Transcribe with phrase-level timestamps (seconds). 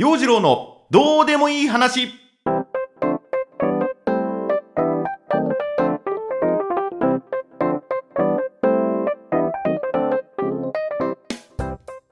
[0.00, 2.08] 陽次郎のどうでもいい話。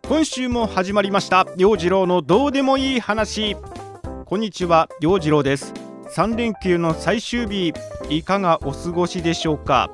[0.07, 1.47] 今週も始まりました。
[1.57, 3.57] 陽次郎のどうでもいい話。
[4.27, 4.91] こんにちは。
[5.01, 5.73] 陽次郎です。
[6.15, 7.73] 3連休の最終日
[8.11, 9.89] いかがお過ごしでしょうか？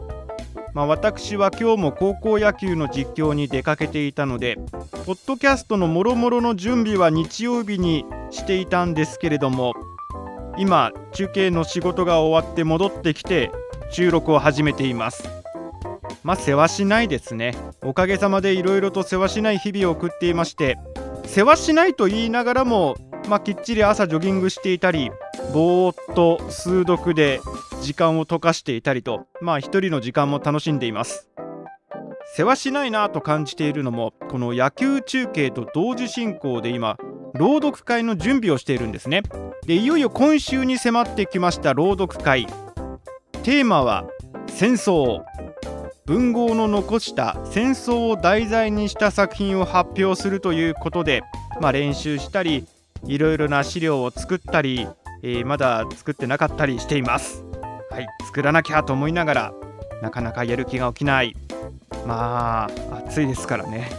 [0.75, 4.59] まあ、私は今日も高校野球の実況に出かけていたので
[5.07, 9.73] ポッドキャストのもろもろの準備は日曜日にしていたんですけれども
[10.59, 13.53] 今中継の仕事が終わって戻ってきて
[13.91, 15.29] 収録を始めています。
[16.25, 17.55] まあ世話しないですね。
[17.83, 20.79] おかげさまでいろいろと世話しない日々を送っていまして
[21.27, 22.97] 世話しないと言いながらも
[23.29, 25.11] まあ、きっちり朝ジョギングしていたり
[25.55, 27.41] ぼーっと数読で
[27.81, 31.29] 時間を溶かしていたりとまあ一人の時間も楽しんでいます。
[32.35, 36.97] 世話しないなと感じているのもこの野球中継と同時進行で今
[37.35, 39.23] 朗読会の準備をしているんですね。
[39.65, 42.47] でいよいよ今週に迫ってきました朗読会。
[43.45, 44.09] テーマは
[44.49, 45.23] 戦争。
[46.05, 51.23] 文豪の残した戦争を題材にした作品を発表するということで、
[51.61, 52.67] まあ、練習したり
[53.07, 54.89] いろいろな資料を作ったり、
[55.27, 57.45] えー、まだ作ってなかったりしています。
[57.91, 59.55] はい作らなきゃと思いながら
[60.03, 61.35] なかなかやる気が起きない。
[62.07, 63.91] まあ暑いですからね。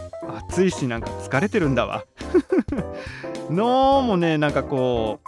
[0.50, 2.06] 暑いしなんか疲れてるんだわ。
[3.50, 5.20] のもねなんかこ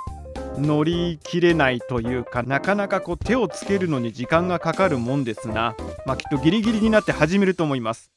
[0.55, 5.75] う乗り切れないというかなかなかこう手をつけるのに時間がかかるもんですな。
[6.05, 8.11] まあきっとギリギリになって始めると思います。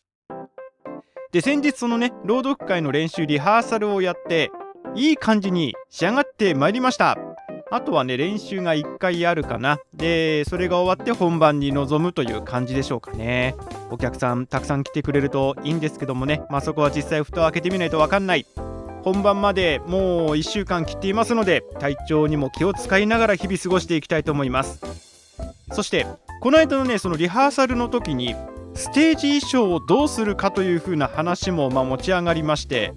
[1.33, 4.51] で先日そのね朗読会の練習リハーサルをやって
[4.97, 7.30] いい感じに仕上がってまいりました。
[7.70, 9.78] あとはね練習が1回あるかな。
[9.94, 13.54] でそれが終わって本番に臨むという感じでしょうかね。
[13.90, 16.42] お客さんたくさん来てくれるといいんですけどもね。
[16.50, 18.46] まあそこは実際蓋を開けてみないと分かんない。
[19.02, 20.00] 本番までもう
[20.32, 24.80] 1週間切っていますので体調にも気を使いながら日々過ごしていきたいと思います。
[25.72, 26.06] そして
[26.42, 28.34] この間のねそのリハーサルの時に
[28.74, 32.95] ステージ衣装をどうするかというふうな話もま持ち上がりまして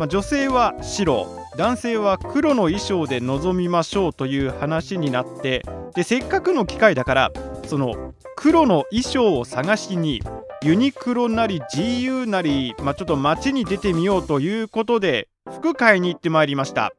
[0.00, 1.39] まあ、女性は白。
[1.60, 5.62] 男性は黒の衣装で臨みましょうという話になって
[5.94, 7.32] でせっかくの機会だから
[7.66, 10.22] その黒の衣装を探しに
[10.62, 16.92] ユニクロなり GU なり、まあ、ちょっと街に出てみようということで服買いに行ってまいりました。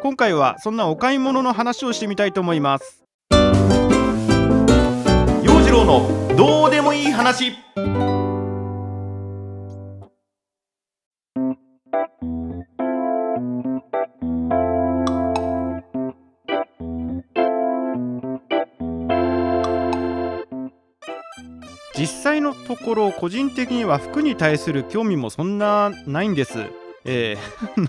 [0.00, 3.04] 今回はそんなお買い物の話をしてみたいと思います。
[3.30, 3.38] 陽
[5.60, 7.52] 次郎のどうでもいい話。
[22.88, 26.58] ころ個人的には服に対する興味もそんなないんです。
[27.04, 27.88] えー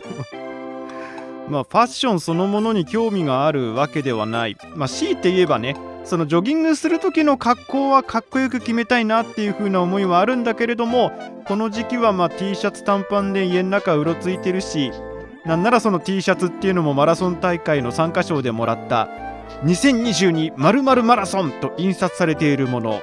[1.50, 4.58] まあファッションそのものに興味があるわけではない。
[4.76, 11.12] まあ強いて言えばねそのジョギングする時の格好はかっこよく決めたいなっていう風な思いはあるんだけれども
[11.46, 14.92] この時期はま T シャツ短パンで家の中うろついてるし
[15.46, 19.08] なんならその T シャツっていうのもマラソン大会の参加賞でもらった
[19.64, 23.02] 2022〇〇マラソンと印刷されているもの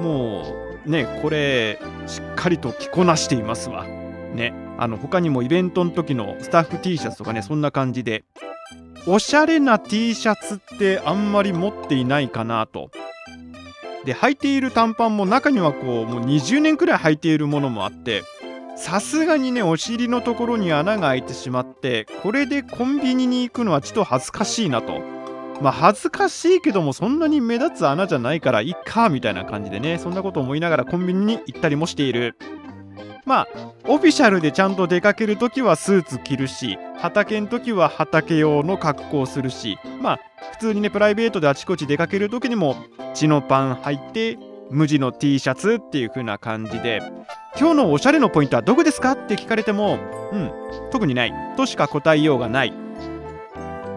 [0.00, 3.84] もうねこれしっかりと着こなしていますわ。
[3.84, 8.24] ねあの他にもイベントの時のスタッフ T シャツとかねそんな感じで。
[9.08, 12.90] おしゃれな T シャツってあんまり持っていないかなと。
[14.04, 18.22] で履いている短パンも中にはこうもう20年くらい履いているものもあって
[18.76, 25.15] さすがにねお尻のところに穴が開いてしまってこれでコンビニに行くのはちょっと恥ずかしいなと。
[25.60, 32.36] まあ恥ずかしいけどもそんなに目立つ穴じゃないからいっかみたいな感じでねそんなこと思いながらコンビニに行ったりもしている。
[33.24, 33.48] まあ
[33.84, 40.20] オフィシャルでちゃんと出かけるときはスーツ着るし畑の時は畑用の格好をするしまあ
[40.52, 42.76] 普通にねプライベートであちこち出かける時にも
[43.14, 44.38] 血のパン履いて
[44.70, 47.02] 無地の T シャツっていう風な感じで
[47.58, 49.12] 今日のおしゃれのポイントはどこですか？
[49.12, 49.98] って聞かれても
[50.32, 50.52] うん
[50.92, 51.32] 特にない。
[51.56, 52.85] としか答えようがない。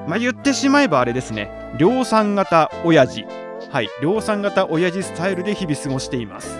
[0.10, 1.52] まあ言ってしまえばあれですね。
[1.78, 3.26] 量産型親父。
[3.70, 3.90] はい。
[4.02, 6.58] 量産型親父スタイルで日々過ごしています。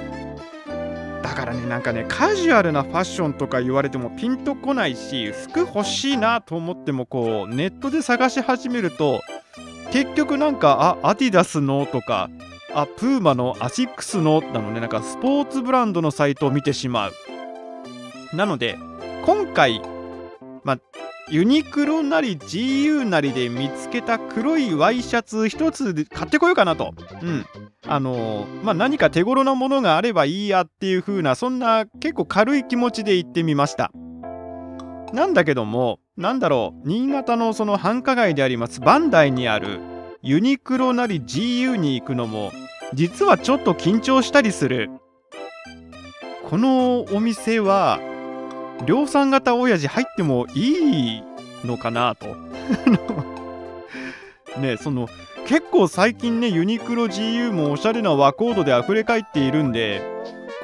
[1.24, 9.22] だからねなんかねカジュアルなファッションとか言われてもピンとこないし服欲しいなと思ってもこうネットで探し始めると
[9.92, 12.30] 結局なんかあアディダスのとか
[12.74, 14.80] あプーマのアシックスのなのね。
[14.80, 17.14] なんかスポーツブランドのサイトを見てしまう。
[18.34, 18.78] なので
[19.26, 19.82] 今回
[20.64, 20.80] まあ
[21.30, 26.94] ユニクロなり GU なりで見つけた黒いワイシャツ一つ買ってこようかなと。
[27.22, 27.46] うん。
[27.86, 33.92] あのー、まあ、何か手頃なものがあればいいやっていう風な、そんな結構軽い気持ちで行ってみました。
[35.14, 39.80] なんだけどもなんだろう新潟のその繁華街でありますバンダイにある
[40.22, 42.52] ユニクロなり GU に行くのも
[42.94, 44.90] 実はちょっと緊張したりする
[46.46, 48.00] このお店は
[48.86, 51.24] 量産型親父入ってもいい
[51.66, 52.36] のかなと。
[54.60, 55.08] ねその
[55.46, 60.02] 結構最近ねユニクロ GU もおしゃれな和コードで溢れ返っているんで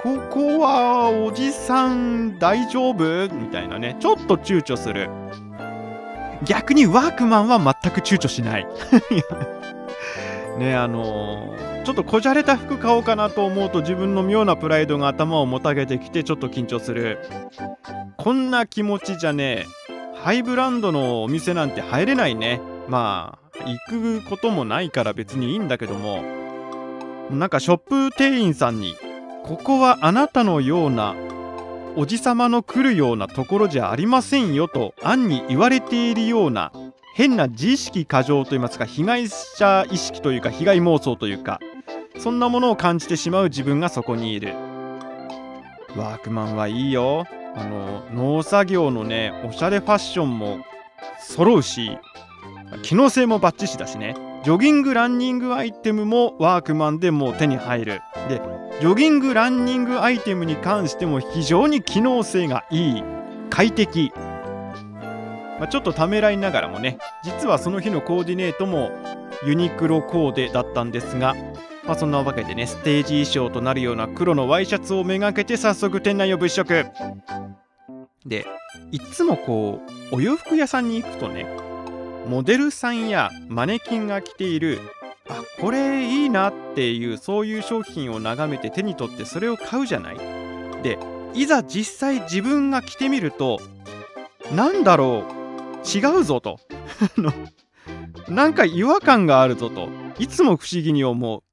[0.03, 5.09] ここはおじさん大丈夫みたいなねちょっと躊躇する。
[6.43, 8.67] 逆にワークマンは全く躊躇しない。
[10.59, 17.19] ねあのー、ちょっとこじゃれた服買おうかなと思うと自分の妙なプライドが頭をもたげてきてちょっと緊張する。
[18.25, 20.15] こんな気持ちじゃねえ。
[20.15, 22.59] ハイブランドのお店なんて入れないね。
[22.87, 26.23] まあ行くこともないから別にいいんだけども。
[27.29, 28.95] なんかショップ店員さんに
[29.43, 31.13] ここはあなたのような
[31.95, 36.71] おじさまの来るようなところじゃありませんよと暗に言われているような
[37.13, 41.59] 変な自意識過剰といいますか被害者意識というか被害妄想というか
[42.17, 44.55] そんなものを感じてしまう自分がそこにいる。
[45.95, 47.27] ワークマンはいいよ。
[47.55, 50.59] あの農作業のねおしゃれファッションも
[51.19, 51.97] 揃うし
[52.83, 54.15] 機能性もバッチシだしね。
[54.43, 58.01] ジョギングランニングアイテムもワークマンでもう手に入る。
[58.29, 58.41] で
[58.79, 63.03] ジョギングランニングアイテムに関しても非常に機能性がいい。
[63.49, 64.11] 快適。
[65.59, 68.91] まあ、ちょっとためらいながらもね実はその日のコーディネートも
[69.45, 71.33] ユニクロコーデだったんですが、
[71.85, 76.85] まあ、そんなわけでねステージ衣装となるような黒のワイシャツをめがけて早速店内を物色。
[78.25, 78.45] で
[78.91, 79.81] いつもこ
[80.11, 81.45] うお洋服屋さんに行くとね
[82.27, 84.79] モデルさんやマネキンが着ている
[85.29, 90.17] あこれいいなっていうそういう商品を眺めて手に取ってそれを買うじゃない?
[90.83, 90.97] で
[91.33, 93.59] いざ実際自分が着てみると
[94.51, 95.35] なんだろう?
[95.87, 96.59] 違うぞと。
[98.27, 99.87] なんか違和感があるぞと。
[100.17, 101.43] いつも不思議に思う。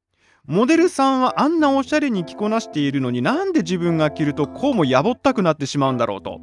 [0.49, 6.41] モデルさんはあんなおしゃれに着こなしているのになんで自分が着るとこうもやぼったくなってしまうんだろうと。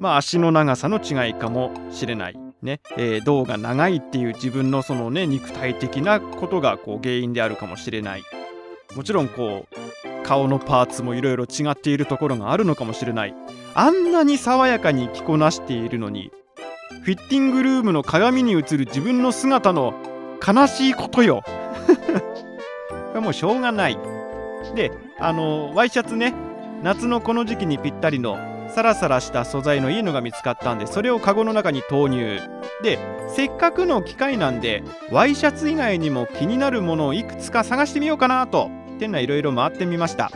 [0.00, 2.38] まあ足の長さの違いかもしれない。
[2.62, 8.22] ね、えー、胴が長いっていう自分のそのね肉体的なことがこう原因であるかもしれない。
[8.96, 13.34] もちろんこう顔のパーツもいろいろ違っているところがあるのかもしれない。
[13.74, 16.32] あんなに爽やかに着こなしているのに
[17.02, 19.92] フィッティングルームの鏡に映る自分の姿の
[20.44, 21.42] 悲しいことよ。
[23.18, 23.98] れもうしょうがない。
[24.74, 26.34] であのワイシャツね
[26.82, 28.38] 夏のこの時期にぴったりの
[28.68, 32.40] サラサラした素材のいいのが見つかったんでそれをカゴの中に投入。
[32.82, 32.98] で
[33.28, 40.30] せっかくの機会なんでワイシャツ以外にも気になるものをいくつか探してみようかなと店内いろいろ回ってみました。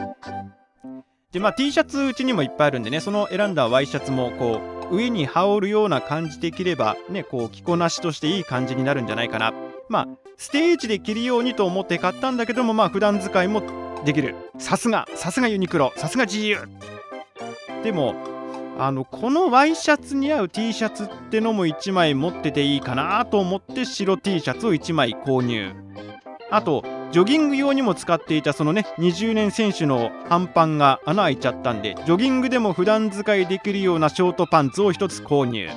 [1.30, 9.52] でまあ T シャツうちにもいっぱいあるんでねその選んだワイシャツもこう上に羽織るような感じで着ればねこう着こなしとしていい感じになるんじゃないかな。
[9.88, 10.08] まあ
[10.42, 13.62] ステージで着るようにと思って買ったんだけどもまあ普段使いも
[14.04, 14.34] できる。
[14.58, 15.92] さすがさすがユニクロ。
[15.96, 16.58] さすが GU
[17.84, 18.16] でも
[18.76, 25.74] あのこのワイシャツに合う T シャツってのも1枚持ってていいかなと思って白 T シャツを1枚購入。
[26.50, 35.68] あとジョギング用にも使っていたそのね20年選手の半パンが穴開いちゃったんでジョギングでも普段使いできるようなショートパンツを1つ購入。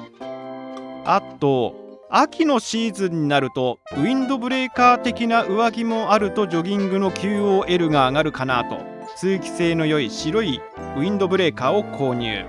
[1.05, 1.84] あと
[2.17, 8.79] 秋のシーズンになるとウィンドブレーカー的な上着もあるとジョギングの QOL が上がるかなと。
[9.17, 10.61] 通気性の良い白い
[10.95, 12.45] ウィンドブレーカーを購入。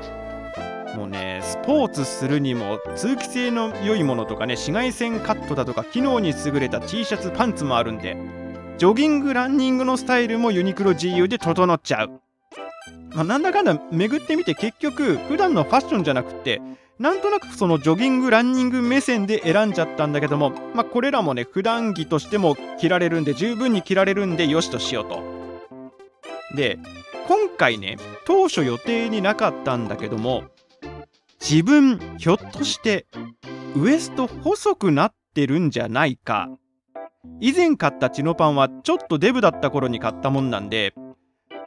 [0.97, 8.17] もうねスポーツするにも通気性の良いものとかね紫外線カットだとか機能に優れた T シャツパンツもあるんで
[8.79, 12.21] ジョギングランニングのスタイルもユニクロ GU で整っちゃう、
[13.11, 16.63] まあ、なんだかんだ巡ってみて結局普段のファッションじゃなくって
[16.99, 25.23] なんとなくそのジョギングランニング目線で選んじゃったんだけども、まあ、これらもね普段着としても着られるんで十分に着られるんでよしとしようと。
[26.55, 26.79] で
[27.29, 30.45] 今回ね当初予定になかったんだけども
[31.41, 33.07] 自分ひょっとして
[33.75, 36.49] ウエスト細くなってるんじゃないか。
[37.41, 40.95] 以前買ったチノパンはちょっとデブだった頃に買ったもんなんで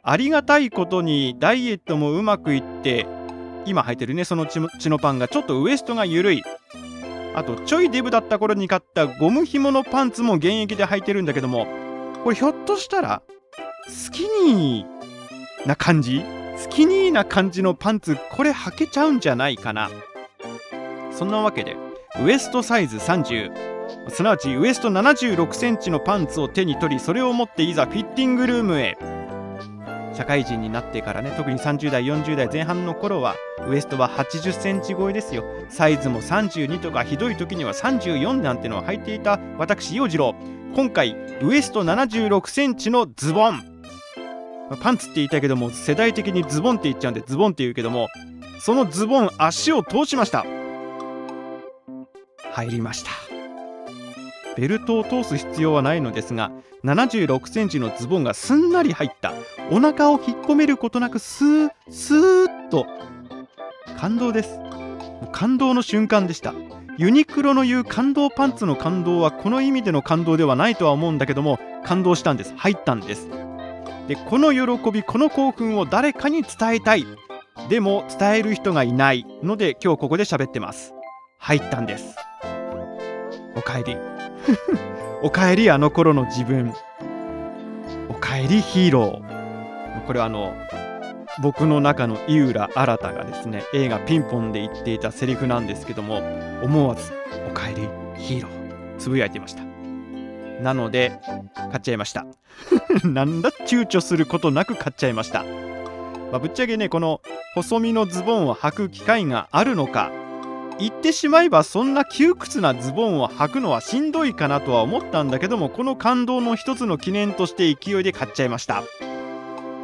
[0.02, 3.06] ありがたいことにダイエットもうまくいって
[3.66, 6.42] 今履いてるねそのチノパンがちょっとウエストが緩い。
[7.34, 11.66] あとちょいデブだった頃に買ったゴム紐のパンツも現役で履いてるんだけども
[12.24, 13.22] これひょっとしたら
[13.88, 16.24] スキニーな感じ？
[16.56, 19.90] スキニーな感じのパンツこれ履けちゃうんじゃないかな。
[21.12, 21.76] そんなわけで
[22.20, 23.52] ウエストサイズ30
[24.08, 28.96] すなわちウエスト7 6センチのパンツを手に取りそれを持っていざフィッティングルームへ。
[30.20, 33.36] 社会人になってからね特に30代40代前半の頃は
[33.66, 35.44] ウエストは80センチ超えですよ。
[35.70, 40.34] サイズも32とかひどい時には34なんてのを履いていた私洋次郎。
[40.76, 43.62] 今回ウエスト76センチのズボン。
[44.82, 48.08] パンツって言いたいけども世代的にズボンって言っちゃうんでズボンって言うけども
[48.60, 50.44] そのズボン足を通しました。
[52.52, 53.10] 入りました。
[54.54, 56.52] ベルトを通す必要はないのですが
[56.84, 59.32] 76センチのズボンがすんなり入った
[59.70, 62.86] お腹を引っ込めることなくスースーッと
[63.98, 64.58] 感動です。
[65.32, 66.54] 感動の瞬間でした。
[66.96, 72.54] ユニクロの言う感動パンツの感動はこの意味での感動ではないとは思うんだけども感動したんです。
[72.56, 73.28] 入ったんです。
[74.08, 77.06] でこの喜びこの興奮を誰かに伝えたい。
[77.68, 80.94] でも伝える人がいないので今日ここで喋ってます。
[81.38, 82.16] 入ったんです。
[83.54, 83.96] おかえり。
[85.22, 86.72] おかえりあの頃の自分。
[88.08, 90.06] おかえりヒーロー。
[90.06, 90.54] これはあの
[91.42, 96.22] 僕の中の井浦新がですね映画「ピンポン」で言っていたセリフなんですけども
[96.62, 97.12] 思わず
[97.50, 99.62] 「おかえりヒーロー」つぶやいていました。
[100.62, 101.12] なので
[101.54, 102.24] 買っちゃいました。
[103.04, 105.42] なんだ躊躇することなく買っちゃいました、
[106.30, 107.20] まあ、ぶっちゃけねこの
[107.54, 110.10] 細身のズボンを履く機会があるのか
[110.80, 118.82] 言ってしまえばそんな窮屈なズボンを履くのはしんどいかなとは思ったんだけどもこの感動の一つの記念として勢いで買っちゃいました。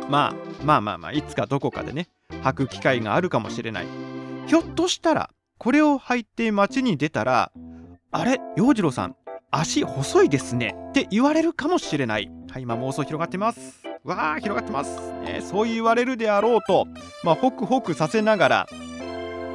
[0.08, 2.08] まあまあまあまあいつかどこかでね
[2.42, 3.86] 履く機会があるかもしれない。
[4.46, 7.52] ひょっとしたらこれを履いて街に出たら
[8.10, 9.16] あれ洋次郎さん
[9.50, 12.30] 足細いですねって言われるかもしれない。
[12.50, 13.82] はい今妄想広がってます。
[14.02, 16.86] わあ広がってます、ね、そう言われるであろうと
[17.24, 18.68] まあホクホクさせながら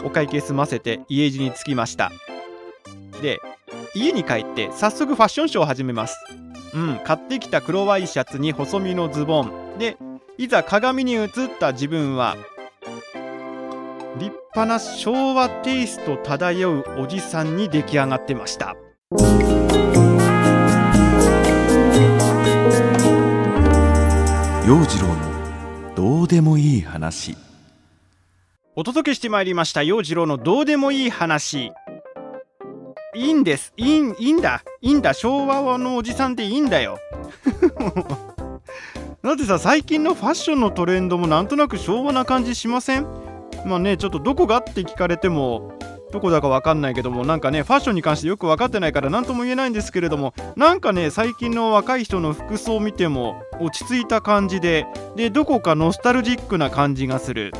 [0.03, 2.11] お会計済ませて家路に着きました。
[3.21, 3.39] で
[3.93, 6.17] 家に帰って早速ファッションショーを始めます。
[6.73, 9.77] うん買ってきた黒ワイシャツに細身のズボン。
[9.77, 9.97] で
[10.37, 11.29] いざ鏡に映っ
[11.59, 12.35] た自分は
[14.17, 18.75] 立派な昭和テイスト漂うおじさんに出来上がってました。
[24.67, 27.35] 陽次郎のどうでもいい話。
[28.81, 31.71] お届けしてまいりました陽次郎のどうでもいい話。
[33.13, 33.73] いいんです。
[33.77, 34.63] いいいいんだ。
[34.81, 35.13] いいんだ。
[35.13, 36.97] 昭和のおじさんでいいんだよ。
[39.21, 43.05] だってさ最近のファッションのトレンドもなんとなく昭和な感じしません？
[43.67, 45.77] まあねちょっとどこがって聞かれても
[46.11, 57.53] どこだかわかんないけどもなんかねファッションに関してよく分かってないから何とも言えないんですけれどもなんかね最近の若い人の服装を見ても落ち着いた感じででどこかノスタルジックな感じがする。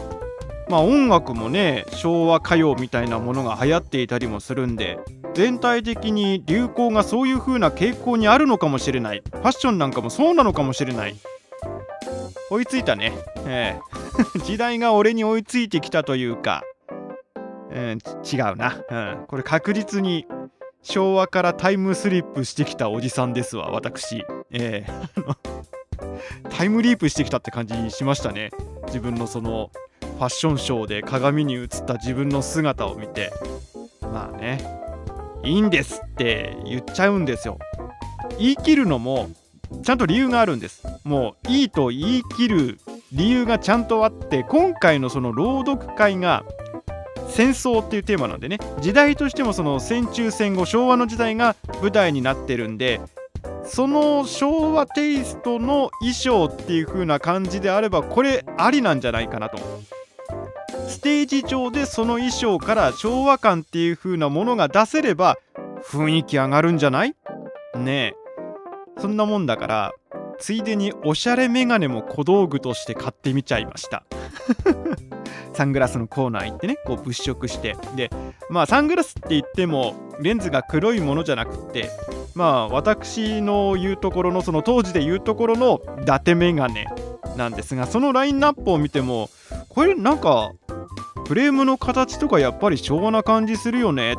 [0.71, 4.99] まあ音楽もね昭和歌謡みたいなものが流行っていたりもするんで
[5.33, 9.21] 全体的に流行がそういう風な傾向にあるのかもしれない。
[9.31, 11.15] ファッションなんかもそうなのかもしれない。
[12.49, 13.13] 追いついたね。
[13.45, 13.79] え
[14.35, 14.39] え。
[14.43, 16.63] 時代が俺に追いついてきたというか。
[17.73, 17.99] うん、
[18.29, 20.25] 違うな、うん、これ確実に
[20.83, 24.25] 昭和からタイムスリップしてきたおじさんですわ私。
[24.51, 25.35] えー、
[26.51, 28.51] タイムリープしてきたって感じにしましたね。
[28.87, 33.31] 自分のそのァッションショーで鏡に映った自分の姿を見て
[34.01, 34.63] まあね
[35.43, 37.57] いいんですって言っちゃうんですよ。
[38.37, 39.29] 言い切るのも
[39.83, 40.83] ちゃんと理由があるんです。
[41.03, 42.79] もういいと言い切る
[43.11, 46.43] 理由がちゃんとあって今回のその朗読会が
[47.27, 48.59] 戦争っていうテーマなんでね。
[48.81, 53.01] 時代としてもその戦中戦後昭和の時代が舞台になってるんで
[53.65, 59.57] その昭和テイストの衣装っていう風な感じであればこれありなんじゃないかなと。
[60.91, 65.37] ステージ上でその衣装から昭和感っていう風なものが出せれば
[65.83, 67.15] 雰囲気上がるんじゃない？
[67.75, 68.13] ね
[68.97, 69.01] え。
[69.01, 69.93] そんなもんだから
[70.37, 74.03] ついでにおしゃれメガネも小道具として買ってみちゃいました。
[75.53, 77.75] サングラスのコーナー行ってねこう物色して。
[77.95, 78.09] で
[78.49, 81.89] まあサングラスって言ってもレンズが黒いものじゃなくって
[82.35, 86.85] まあ私の言うところのその当時で言うところの伊達メガネ
[87.37, 89.29] なんですがそのラインナップを見ても
[89.69, 90.51] これなんか
[91.27, 94.15] フレームの形とかやっぱり昭和な感じするよね。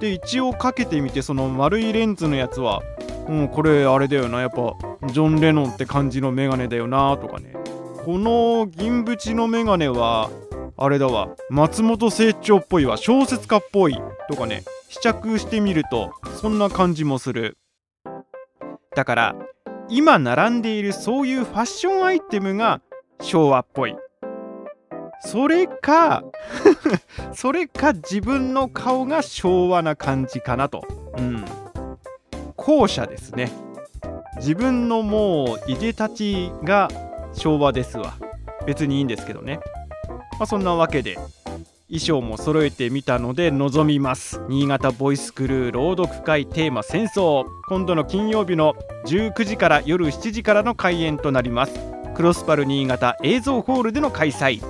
[0.00, 2.82] で一応かけてみてその丸いレンズのやつは
[3.28, 4.40] うんこれあれだよな。
[4.40, 4.74] やっぱ
[5.08, 7.54] ジョン・レノンって感じのメガネだよなとかね。
[8.04, 10.30] この銀縁のメガネは
[10.76, 11.30] あれだわ。
[11.50, 12.96] 松本清張っぽいわ。
[12.96, 13.98] 小説家っぽい
[14.30, 14.62] とかね。
[14.88, 17.58] 試着してみるとそんな感じもする。
[18.94, 19.36] だから
[19.88, 22.80] 今並んでいるそういうファッションアイテムが
[23.20, 23.96] 昭和っぽい。
[25.20, 26.22] それか
[27.34, 30.84] それか自分の顔が昭和な感じかなと。
[31.16, 31.44] うん。
[32.56, 33.50] 後者ですね。
[34.36, 36.88] 自分のもういでたちが
[37.32, 38.14] 昭和ですわ。
[38.66, 39.60] 別にいいんですけどね。
[40.38, 41.18] まあそんなわけで
[41.88, 44.40] 衣装も揃えてみたので臨みます。
[44.48, 47.46] 新潟ボイスクルー朗読会テーマ戦争。
[47.68, 48.74] 今度の金曜日の
[49.06, 51.72] 19時から夜7時からの開演となります。
[52.14, 54.60] クロスパル新潟映像ホールでの開催。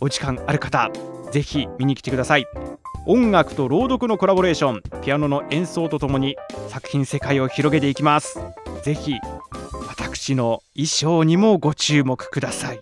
[0.00, 0.90] お時間ある方
[1.30, 2.46] ぜひ見に来てください。
[3.06, 6.36] 音楽と朗読のコラボレーションピアノの演奏とともに
[6.68, 8.38] 作品世界を広げていきます。
[8.82, 9.14] ぜひ
[9.88, 12.80] 私の衣装にもご注目ください。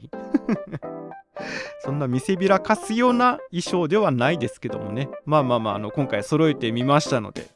[1.85, 5.09] そんな見せびらかすような衣装ではないですけどもね。
[5.25, 7.47] まあまあまああの今回揃えてみましたので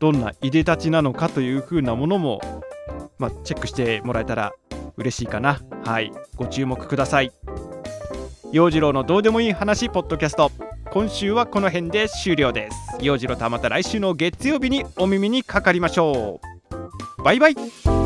[0.00, 2.40] どんないでたちなのかという風なものも、
[3.18, 4.52] まあ、チェックしてもらえたら
[4.96, 5.60] 嬉しいかな。
[5.84, 6.12] はい。
[6.36, 7.32] ご注目ください。
[8.52, 10.50] 陽次郎のどうでもいい話ポッドキャスト。
[10.90, 12.76] 今週はこの辺で終了です。
[13.00, 16.40] 陽次郎とはまた来週の月曜日にお耳にかかりましょ
[17.18, 17.22] う。
[17.22, 17.99] バイバイ。